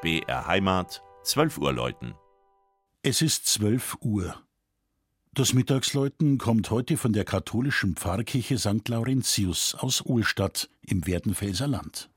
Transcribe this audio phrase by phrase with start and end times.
[0.00, 2.14] BR Heimat, 12 Uhr läuten.
[3.02, 4.36] Es ist 12 Uhr.
[5.34, 8.88] Das Mittagsläuten kommt heute von der katholischen Pfarrkirche St.
[8.88, 12.10] Laurentius aus Ohlstadt im Werdenfelser Land.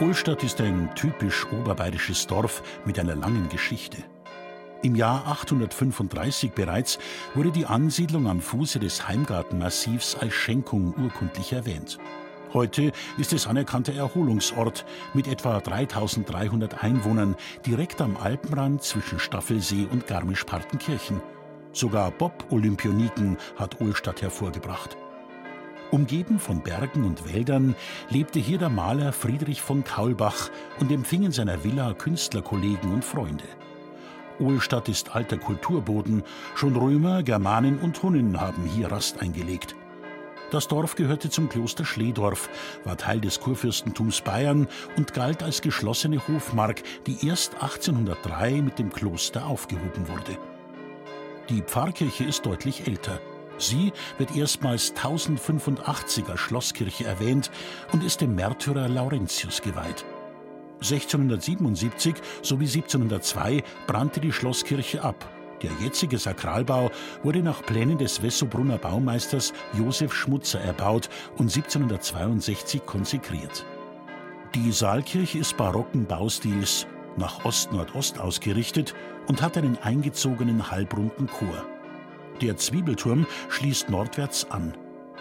[0.00, 4.04] Ohlstadt ist ein typisch oberbayerisches Dorf mit einer langen Geschichte.
[4.80, 7.00] Im Jahr 835 bereits
[7.34, 11.98] wurde die Ansiedlung am Fuße des Heimgartenmassivs als Schenkung urkundlich erwähnt.
[12.52, 17.34] Heute ist es anerkannter Erholungsort mit etwa 3300 Einwohnern
[17.66, 21.20] direkt am Alpenrand zwischen Staffelsee und Garmisch-Partenkirchen.
[21.72, 24.96] Sogar Bob-Olympioniken hat Ohlstadt hervorgebracht.
[25.90, 27.74] Umgeben von Bergen und Wäldern
[28.10, 30.50] lebte hier der Maler Friedrich von Kaulbach
[30.80, 33.44] und empfing in seiner Villa Künstlerkollegen und Freunde.
[34.38, 36.22] Ohlstadt ist alter Kulturboden,
[36.54, 39.74] schon Römer, Germanen und Hunnen haben hier Rast eingelegt.
[40.50, 42.50] Das Dorf gehörte zum Kloster Schledorf,
[42.84, 48.92] war Teil des Kurfürstentums Bayern und galt als geschlossene Hofmark, die erst 1803 mit dem
[48.92, 50.38] Kloster aufgehoben wurde.
[51.48, 53.20] Die Pfarrkirche ist deutlich älter.
[53.58, 57.50] Sie wird erstmals 1085er Schlosskirche erwähnt
[57.92, 60.04] und ist dem Märtyrer Laurentius geweiht.
[60.80, 65.28] 1677 sowie 1702 brannte die Schlosskirche ab.
[65.62, 66.90] Der jetzige Sakralbau
[67.24, 73.66] wurde nach Plänen des Wessobrunner Baumeisters Josef Schmutzer erbaut und 1762 konsekriert.
[74.54, 78.94] Die Saalkirche ist barocken Baustils, nach Ost-Nordost ausgerichtet
[79.26, 81.66] und hat einen eingezogenen halbrunden Chor.
[82.40, 84.74] Der Zwiebelturm schließt nordwärts an.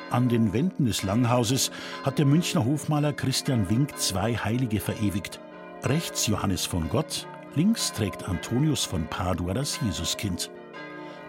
[0.10, 1.72] An den Wänden des Langhauses
[2.04, 5.40] hat der Münchner Hofmaler Christian Wink zwei Heilige verewigt.
[5.84, 10.52] Rechts Johannes von Gott, links trägt Antonius von Padua das Jesuskind.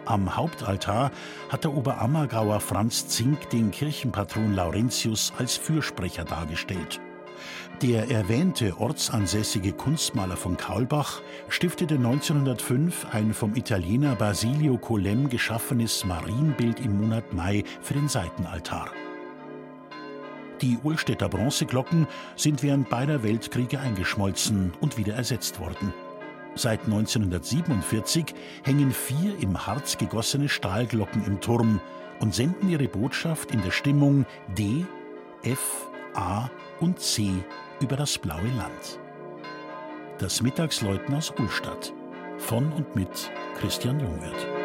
[0.04, 1.10] Am Hauptaltar
[1.48, 7.00] hat der Oberammergauer Franz Zink den Kirchenpatron Laurentius als Fürsprecher dargestellt.
[7.82, 16.80] Der erwähnte ortsansässige Kunstmaler von Kaulbach stiftete 1905 ein vom Italiener Basilio Colem geschaffenes Marienbild
[16.80, 18.90] im Monat Mai für den Seitenaltar.
[20.60, 25.94] Die Ohlstädter Bronzeglocken sind während beider Weltkriege eingeschmolzen und wieder ersetzt worden.
[26.56, 28.34] Seit 1947
[28.64, 31.80] hängen vier im Harz gegossene Stahlglocken im Turm
[32.18, 34.84] und senden ihre Botschaft in der Stimmung D,
[35.44, 35.88] F,
[36.18, 37.30] A und C
[37.80, 38.98] über das blaue Land.
[40.18, 41.92] Das Mittagsläuten aus Ulstadt
[42.38, 44.57] von und mit Christian Jungwirth.